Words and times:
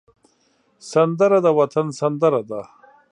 سندره 0.91 1.37
د 1.45 1.47
وطن 1.59 1.87
سندره 1.99 2.41
ده 2.49 2.61